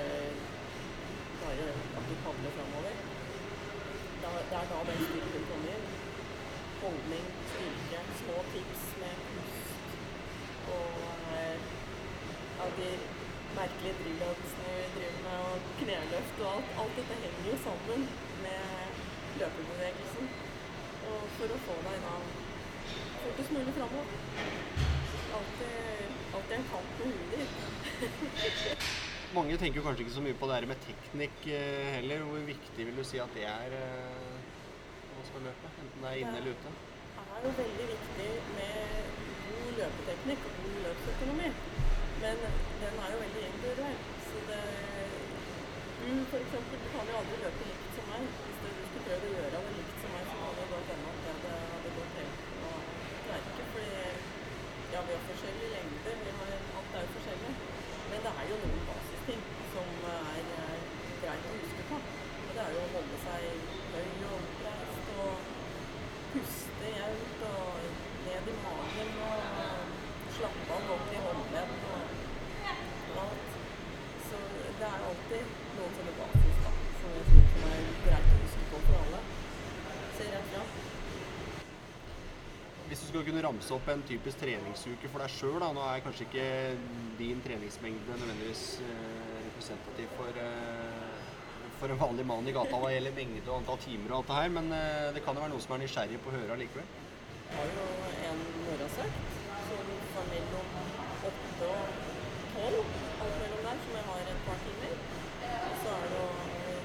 bare 1.42 1.66
at 1.75 2.04
du 2.11 2.14
padler 2.26 2.54
framover. 2.59 3.02
Det 4.23 4.35
er 4.61 4.69
da 4.75 4.83
den 4.90 5.02
styrken 5.09 5.49
kommer 5.50 5.75
inn. 5.75 5.88
Holdning, 6.85 7.26
styrke, 7.54 8.04
små 8.23 8.37
tips 8.54 8.87
med 9.02 9.26
pust 9.33 10.71
og 10.71 11.02
eh, 11.35 11.59
merkelige 13.59 13.95
drilløvelsene 14.00 14.75
vi 14.76 14.87
driver 14.95 15.21
med, 15.26 15.38
og 15.49 15.57
kneløft 15.80 16.40
og 16.45 16.49
alt. 16.54 16.71
Alt 16.83 16.97
dette 16.99 17.19
henger 17.25 17.50
jo 17.50 17.57
sammen 17.66 18.07
med 18.45 18.62
løpebevegelsen. 19.40 20.30
Og 21.11 21.21
for 21.37 21.54
å 21.57 21.61
få 21.66 21.76
deg 21.87 22.04
da 22.07 22.14
fortest 23.25 23.54
mulig 23.57 23.76
framover. 23.78 24.16
Alltid, 25.38 26.16
alltid 26.35 26.57
en 26.59 26.69
kamp 26.73 26.99
med 27.00 27.14
huet 27.14 27.30
ditt. 27.37 28.90
Mange 29.38 29.57
tenker 29.62 29.85
kanskje 29.87 30.04
ikke 30.04 30.16
så 30.16 30.23
mye 30.25 30.38
på 30.38 30.47
det 30.50 30.57
her 30.59 30.64
med 30.66 30.80
teknikk 30.87 31.45
eh, 31.54 31.90
heller. 31.97 32.25
Hvor 32.30 32.47
viktig 32.49 32.87
vil 32.88 32.97
du 32.99 33.04
si 33.07 33.21
at 33.23 33.37
det 33.37 33.45
er 33.47 33.76
eh, 33.78 34.33
når 35.04 35.21
man 35.21 35.28
skal 35.28 35.47
løpe? 35.47 35.75
Enten 35.85 36.07
det 36.07 36.11
er 36.11 36.23
inne 36.25 36.40
eller 36.40 36.57
ute? 36.57 36.73
Det 37.21 37.37
er 37.37 37.47
jo 37.47 37.52
veldig 37.61 37.87
viktig 37.92 38.30
med 38.57 39.12
god 39.45 39.78
løpeteknikk 39.78 40.49
og 40.50 40.59
god 40.64 40.83
løpsøkonomi. 40.88 41.52
Men 42.23 42.37
den 42.83 42.95
er 43.03 43.09
jo 43.12 43.19
veldig 43.25 43.43
individuell. 43.50 44.00
Så 44.29 44.41
det 44.49 44.62
eksempel, 46.41 46.79
du 46.85 46.89
kan 46.95 47.09
jo 47.11 47.15
aldri 47.21 47.37
løpe 47.43 47.67
likt 47.69 47.95
som 47.97 48.07
meg. 48.12 48.25
Hvis 48.45 48.59
du 48.61 48.69
skulle 48.89 49.05
prøvd 49.07 49.25
å 49.29 49.31
gjøre 49.35 49.50
det 49.55 49.73
likt 49.77 50.03
som 50.03 50.12
meg, 50.15 50.25
så 50.31 50.37
hadde 50.41 50.59
det 50.61 50.67
gått 50.73 50.91
ennå 50.95 51.12
at 51.12 51.23
det 51.45 51.55
hadde, 51.73 51.93
gått 51.97 52.19
helt 52.21 52.43
på 52.61 52.73
kverke. 53.27 53.67
Fordi 53.73 53.89
ja, 54.95 55.03
vi 55.07 55.17
har 55.17 55.25
forskjellig 55.31 55.71
lengde, 55.75 56.15
vi 56.25 56.35
har, 56.41 56.53
alt 56.81 56.97
er 56.99 57.07
jo 57.07 57.12
forskjellig. 57.17 57.53
Men 58.11 58.25
det 58.27 58.35
er 58.43 58.50
jo 58.50 58.59
noen 58.65 58.85
basisting 58.91 59.45
som 59.73 59.93
er 60.12 60.43
er 60.61 60.85
greit 61.23 61.49
å 61.49 61.55
huske 61.57 61.87
på. 61.93 62.00
Og 62.47 62.53
det 62.57 62.65
er 62.67 62.75
jo 62.77 62.83
å 62.85 62.93
holde 62.97 63.23
seg 63.25 63.49
høy 63.95 64.11
og 64.31 64.37
oppreist 64.41 65.15
og 65.25 65.53
puste 66.35 66.93
jevnt 66.97 67.47
og 67.50 67.89
ned 68.27 68.53
i 68.55 68.59
magen 68.65 69.17
og 69.29 70.35
slappe 70.37 70.77
av 70.77 70.91
godt 70.91 71.15
i 71.15 71.25
håndledd 71.29 71.89
det 74.80 74.88
er 74.88 75.02
alltid 75.04 75.49
noen 75.76 75.90
sånne 75.96 76.12
basis 76.16 76.60
da, 76.64 76.70
som 77.00 77.16
jeg 77.16 77.25
tror 77.26 77.49
som 77.52 77.64
er 77.68 77.88
greit 78.06 78.30
å 78.32 78.37
huske 78.40 78.68
på 78.70 78.78
for 78.87 79.00
alle. 79.00 79.18
Ser 80.16 80.30
rett 80.32 80.46
fram. 80.54 80.70
Hvis 82.88 83.02
du 83.02 83.06
skulle 83.10 83.26
kunne 83.26 83.42
ramse 83.44 83.75
opp 83.76 83.90
en 83.92 84.04
typisk 84.08 84.40
treningsuke 84.40 85.10
for 85.12 85.22
deg 85.22 85.34
sjøl, 85.34 85.58
nå 85.60 85.84
er 85.84 86.00
kanskje 86.06 86.26
ikke 86.26 86.46
din 87.20 87.42
treningsmengde 87.44 88.16
nødvendigvis 88.22 88.64
eh, 88.87 89.37
representativ 89.50 90.16
for, 90.16 90.40
eh, 90.46 91.68
for 91.82 91.92
en 91.92 92.00
vanlig 92.00 92.26
mann 92.32 92.49
i 92.49 92.56
gata 92.56 92.80
hva 92.80 92.90
gjelder 92.94 93.14
mengde 93.20 93.44
og 93.44 93.58
antall 93.60 93.82
timer 93.84 94.14
og 94.14 94.22
alt 94.22 94.32
det 94.32 94.38
her, 94.40 94.54
men 94.56 94.72
eh, 94.78 95.10
det 95.14 95.25
kan 95.26 95.37
jo 95.37 95.44
være 95.44 95.54
noen 95.54 95.66
som 95.66 95.76
er 95.76 95.84
nysgjerrig 95.84 96.22
på 96.25 96.32
å 96.32 96.38
høre 96.38 96.56
allikevel. 96.56 96.88
Jeg 97.50 97.60
har 97.60 97.76
jo 97.76 97.87
en 98.30 98.42
morgensøkt 98.64 99.37
som 99.68 99.92
fra 100.14 100.25
mellom 100.32 100.78
åtte 101.30 101.68
og 101.68 102.10
et 104.40 104.47
par 104.49 104.59
timer. 104.64 104.94
Eh, 105.44 105.61
og 105.70 105.75
så 105.82 105.97
er 106.00 106.06
det 106.12 106.20
å 106.25 106.30
eh, 106.56 106.82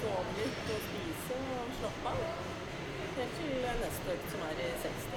sove 0.00 0.34
litt 0.40 0.72
og 0.74 0.80
spise 0.88 1.38
og 1.56 1.72
slappe 1.80 2.12
av. 2.12 2.18
Helt 3.16 3.38
til 3.40 3.54
neste 3.82 4.16
økt, 4.16 4.26
som 4.34 4.44
er 4.50 4.64
i 4.66 4.72
60. 4.84 5.15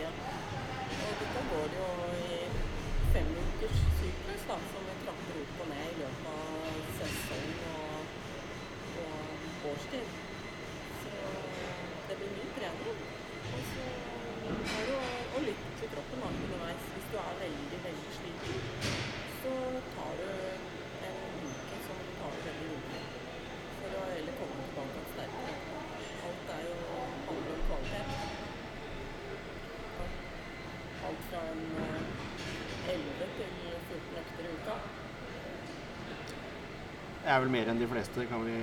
Jeg 37.30 37.38
er 37.38 37.44
vel 37.44 37.52
mer 37.54 37.68
enn 37.70 37.78
de 37.78 37.86
fleste, 37.86 38.24
kan 38.26 38.42
vi 38.42 38.54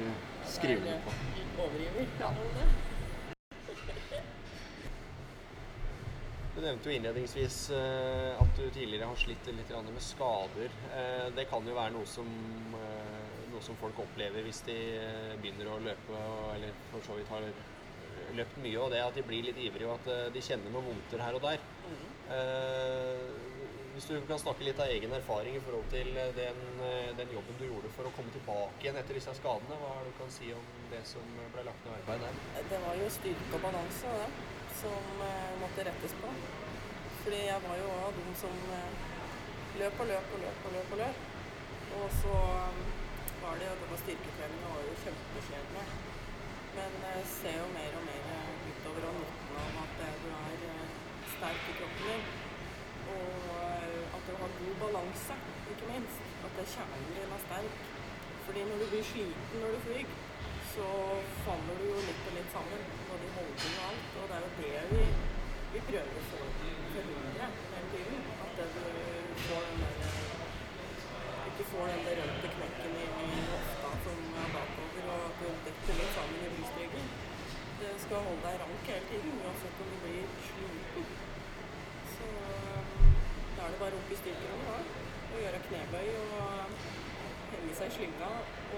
skrive 0.50 0.90
er, 0.90 0.96
på. 1.04 1.12
Ja. 2.18 2.32
Du 6.56 6.58
nevnte 6.64 6.90
jo 6.90 6.96
innledningsvis 6.96 7.60
eh, 7.76 8.32
at 8.34 8.58
du 8.58 8.64
tidligere 8.74 9.12
har 9.12 9.20
slitt 9.22 9.46
litt 9.54 9.70
med 9.70 10.02
skader. 10.02 10.74
Eh, 10.98 11.28
det 11.38 11.46
kan 11.46 11.62
jo 11.62 11.78
være 11.78 11.94
noe 11.94 12.10
som, 12.10 12.26
eh, 12.80 13.46
noe 13.52 13.62
som 13.62 13.78
folk 13.78 14.02
opplever 14.02 14.42
hvis 14.48 14.64
de 14.66 14.80
begynner 15.38 15.70
å 15.70 15.78
løpe, 15.86 16.26
eller 16.56 16.74
for 16.90 17.06
så 17.06 17.20
vidt 17.20 17.30
har 17.30 17.46
løpt 18.34 18.62
mye, 18.66 18.78
og 18.82 18.90
det 18.90 19.06
at 19.06 19.14
de 19.14 19.28
blir 19.30 19.46
litt 19.46 19.62
ivrige 19.62 19.86
og 19.86 20.00
at 20.00 20.34
de 20.34 20.42
kjenner 20.42 20.74
noen 20.74 20.90
vondter 20.90 21.22
her 21.22 21.38
og 21.38 21.46
der. 21.46 21.62
Mm 21.86 22.06
Eh, 22.26 23.45
hvis 23.96 24.08
du 24.10 24.16
kan 24.28 24.40
snakke 24.40 24.66
litt 24.66 24.80
av 24.82 24.90
egen 24.92 25.12
erfaring 25.16 25.56
i 25.56 25.62
forhold 25.64 25.86
til 25.92 26.10
eh, 26.20 26.32
den, 26.36 26.58
eh, 26.84 27.12
den 27.16 27.30
jobben 27.32 27.56
du 27.56 27.64
gjorde 27.64 27.92
for 27.96 28.08
å 28.08 28.12
komme 28.16 28.32
tilbake 28.34 28.84
igjen 28.84 28.98
etter 29.00 29.16
disse 29.16 29.32
skadene, 29.38 29.78
hva 29.80 29.94
er 29.94 30.04
det 30.04 30.12
du 30.12 30.18
kan 30.18 30.34
si 30.34 30.50
om 30.52 30.66
det 30.92 31.00
som 31.08 31.30
ble 31.54 31.64
lagt 31.64 31.86
ned 31.86 31.96
arbeid 31.96 32.26
der? 32.26 32.66
det 32.72 32.80
var 32.84 33.00
jo 33.00 33.06
styrke 33.14 33.56
og 33.56 33.64
balanse 33.64 34.12
det, 34.20 34.28
som 34.82 35.24
eh, 35.28 35.54
måtte 35.62 35.86
rettes 35.88 36.16
på. 36.20 36.34
Fordi 37.22 37.40
jeg 37.48 37.62
var 37.64 37.80
jo 37.80 37.88
av 38.04 38.12
dem 38.20 38.34
som 38.42 38.60
eh, 38.76 39.06
løp 39.80 40.04
og 40.04 40.12
løp 40.12 40.36
og 40.36 40.44
løp 40.44 40.68
og 40.68 40.76
løp. 40.76 40.92
Og 40.92 41.00
løp. 41.02 41.24
Og 42.02 42.06
så 42.20 42.34
eh, 42.36 42.84
var 43.40 43.56
det 43.58 43.70
jo 43.70 43.78
denne 43.80 43.98
styrketreninga 44.02 44.74
var 44.74 44.84
jo 44.90 44.98
kjempekjedelig. 45.06 45.86
Men 46.76 46.98
jeg 47.08 47.28
ser 47.32 47.56
jo 47.56 47.68
mer 47.72 47.96
og 47.98 48.04
mer 48.10 48.28
eh, 48.36 48.56
utover 48.68 49.08
og 49.08 49.16
nytten 49.22 49.56
av 49.62 49.80
at 49.86 50.04
eh, 50.06 50.18
du 50.24 50.28
er 50.36 50.66
eh, 50.74 50.98
sterk 51.38 51.70
i 51.72 51.76
kroppen 51.80 52.10
din. 52.10 52.45
Og 53.14 53.30
eh, 53.56 54.16
at 54.16 54.22
du 54.28 54.32
har 54.40 54.50
god 54.60 54.74
balanse, 54.82 55.36
ikke 55.72 55.90
minst. 55.92 56.20
At 56.46 56.60
kjernen 56.74 57.06
din 57.08 57.34
er 57.36 57.42
sterk. 57.46 57.80
Fordi 58.46 58.60
når 58.68 58.76
du 58.82 58.86
blir 58.92 59.04
sliten 59.12 59.62
når 59.62 59.74
du 59.74 59.78
flyr, 59.86 60.12
så 60.74 60.88
faller 61.44 61.80
du 61.80 61.86
jo 61.92 62.04
litt 62.08 62.28
og 62.28 62.36
litt 62.38 62.50
sammen. 62.56 62.86
Både 63.08 63.24
i 63.28 63.34
holdning 63.38 63.74
og 63.80 63.88
alt. 63.90 64.08
Og 64.20 64.24
det 64.30 64.36
er 64.36 64.44
jo 64.44 64.50
det 64.60 64.84
vi, 64.92 65.04
vi 65.74 65.84
prøver 65.90 66.20
å 66.20 66.26
få 66.30 66.42
forhindre 66.94 67.50
hele 67.72 67.88
tiden. 67.94 68.30
At 68.46 68.54
du 68.60 69.42
får 69.46 69.68
den 69.70 69.84
der 69.84 70.26
ikke 71.56 71.70
får 71.72 71.86
den 71.88 72.02
der 72.06 72.48
knekken 72.54 72.92
i, 73.02 73.04
i 73.24 73.44
hofta 73.50 73.90
som 74.04 74.18
er 74.42 74.48
bakover, 74.54 75.04
og 75.12 75.20
at 75.28 75.36
du 75.40 75.46
detter 75.66 75.94
litt 76.00 76.10
sammen 76.16 76.42
i 76.46 76.50
brystregelen. 76.56 77.06
Det 77.80 77.92
skal 78.02 78.26
holde 78.26 78.42
deg 78.44 78.58
rank 78.62 78.90
hele 78.90 79.06
tiden, 79.10 79.38
uansett 79.44 79.80
om 79.84 79.88
du 79.92 79.96
blir 80.02 80.45
det 83.76 83.82
bare 83.84 83.96
opp 84.00 84.12
i 84.12 84.16
styrkerommet 84.16 84.68
og, 84.72 84.84
og 85.32 85.40
gjøre 85.42 85.58
knebøy 85.66 86.06
og 86.18 86.44
henge 87.50 87.74
seg 87.76 87.90
i 87.90 87.94
slynga 87.96 88.28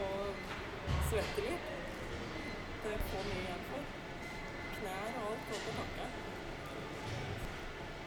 og 0.00 0.40
svette 1.10 1.44
litt. 1.44 1.68
Det 2.82 2.96
får 3.10 3.28
mye 3.28 3.44
igjen 3.44 3.62
for. 3.68 3.92
Knær 4.78 5.20
og 5.20 5.28
alt 5.28 5.44
går 5.52 5.62
på 5.66 5.76
takke. 5.76 6.08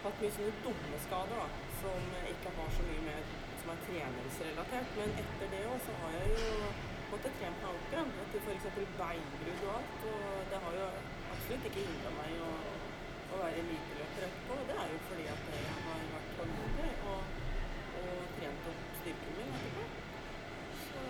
Hatt 0.01 0.19
mye 0.23 0.33
sånne 0.35 0.57
dumme 0.65 0.99
skader 1.05 1.39
da, 1.39 1.47
som 1.79 2.11
ikke 2.33 2.53
har 2.57 2.75
så 2.75 2.87
mye 2.89 3.07
med 3.07 3.33
som 3.61 3.71
er 3.71 3.83
treningsrelatert. 3.87 4.93
Men 4.99 5.17
etter 5.23 5.55
det 5.55 5.65
òg 5.71 5.79
så 5.87 5.97
har 6.01 6.17
jeg 6.19 6.35
jo 6.35 6.53
måttet 7.13 7.39
trene 7.39 7.55
meg 7.61 7.71
opp 7.71 7.95
igjen. 7.95 8.15
Etter 8.25 8.47
f.eks. 8.49 8.69
beinbrudd 8.99 9.67
og 9.69 9.73
alt. 9.77 10.07
Og 10.11 10.43
det 10.51 10.63
har 10.65 10.79
jo 10.81 10.91
absolutt 11.37 11.71
ikke 11.71 11.87
hindra 11.87 12.15
meg 12.19 12.43
å, 12.49 12.51
å 13.31 13.39
være 13.41 13.61
lite 13.69 14.07
trøtt 14.17 14.39
på. 14.47 14.57
det 14.69 14.75
er 14.83 14.87
jo 14.93 14.99
fordi 15.09 15.25
at 15.33 15.45
jeg 15.55 15.75
har 15.87 16.01
vært 16.15 16.31
tålmodig 16.39 16.89
og, 17.11 17.21
og 18.01 18.35
trent 18.39 18.67
opp 18.71 18.81
styrken 19.01 19.37
min 19.39 19.53
etterpå. 19.59 19.85
Så 20.87 21.05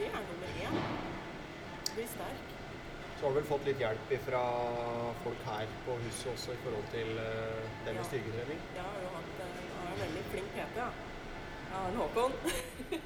det 0.00 0.08
er 0.10 0.26
nummer 0.30 0.58
én. 0.66 0.76
Bli 1.94 2.06
sterk. 2.16 2.52
Så 3.14 3.26
har 3.28 3.30
du 3.34 3.38
vel 3.38 3.46
fått 3.48 3.66
litt 3.68 3.78
hjelp 3.80 4.12
fra 4.26 4.42
folk 5.22 5.42
her 5.48 5.68
på 5.86 5.94
huset 6.02 6.30
også 6.34 6.54
i 6.56 6.62
forhold 6.64 6.88
til 6.92 7.10
eh, 7.22 7.60
det 7.86 7.92
med 7.94 8.00
Ja. 8.02 8.06
styrketrening? 8.10 8.62
Jeg 8.74 8.82
har 8.88 8.98
jo 9.04 9.12
hatt 9.14 9.42
eh, 9.44 9.60
en 9.92 10.00
veldig 10.02 10.24
flink 10.32 10.48
PT, 10.56 10.76
ja. 10.82 10.88
Jeg 11.64 11.78
har 11.78 11.88
en 11.92 11.96
Håkon. 12.02 12.34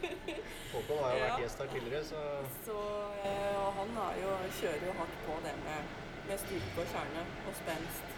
Håkon 0.73 0.99
har 1.05 1.13
jo 1.13 1.21
Ja. 1.21 1.29
vært 1.29 1.43
gjest 1.45 1.61
her 1.63 1.71
tidligere, 1.75 2.05
så 2.05 2.23
Så 2.65 2.79
og 2.79 3.69
han 3.79 3.95
jo, 4.23 4.33
kjører 4.61 4.87
jo 4.89 4.97
hardt 4.99 5.17
på 5.29 5.37
det 5.45 5.55
med, 5.69 5.95
med 6.29 6.39
styrke 6.45 6.79
og 6.83 6.89
kjerne 6.93 7.23
og 7.49 7.55
spenst. 7.63 8.09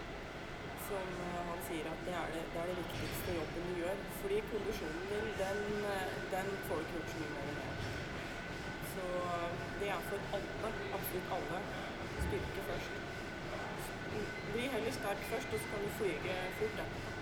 Som 0.88 1.10
eh, 1.26 1.42
han 1.50 1.60
sier 1.68 1.86
at 1.92 2.00
det 2.06 2.14
er 2.22 2.32
det, 2.34 2.42
det 2.52 2.58
er 2.62 2.70
det 2.70 2.78
viktigste 2.82 3.36
jobben 3.38 3.68
du 3.68 3.74
gjør. 3.82 4.00
Fordi 4.22 4.40
kondisjonen 4.50 5.04
din, 5.10 5.28
den, 5.42 5.60
eh, 5.92 6.16
den 6.34 6.50
får 6.66 6.80
du 6.80 6.82
ikke 6.82 6.96
gjort 6.96 7.12
så 7.12 7.20
mye 7.20 7.34
mer 7.36 7.52
med. 7.58 7.70
Så 8.94 9.04
eh, 9.34 9.50
det 9.80 9.92
er 9.96 10.02
for 10.08 10.18
alle, 10.38 10.72
absolutt 10.98 11.32
alle. 11.38 11.62
Styrke 12.26 12.66
først. 12.70 12.92
Bli 14.52 14.66
heller 14.74 14.92
sterk 14.98 15.24
først, 15.32 15.54
og 15.54 15.58
så 15.62 15.66
kan 15.70 15.86
du 15.86 15.90
flyge 16.00 16.36
fort 16.58 16.84
etterpå. 16.84 17.19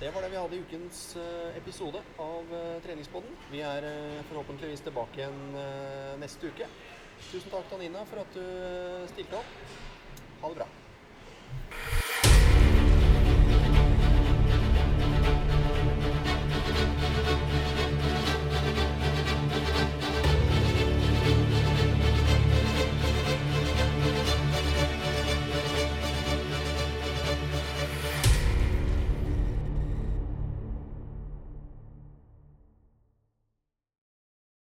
Det 0.00 0.10
var 0.10 0.22
det 0.22 0.28
vi 0.32 0.36
hadde 0.36 0.56
i 0.56 0.60
ukens 0.64 1.16
eh, 1.16 1.56
episode 1.56 2.00
av 2.16 2.54
eh, 2.56 2.78
Treningspodden. 2.80 3.34
Vi 3.52 3.60
er 3.60 3.84
eh, 3.84 4.22
forhåpentligvis 4.30 4.80
tilbake 4.86 5.20
igjen 5.20 5.60
neste 6.22 6.48
uke. 6.48 6.72
Tusen 7.28 7.52
takk 7.52 7.68
til 7.68 7.98
for 8.08 8.24
at 8.24 8.32
du 8.32 9.08
stilte 9.12 9.42
opp. 9.44 9.58
Ha 10.40 10.54
det 10.54 10.62
bra. 10.62 10.72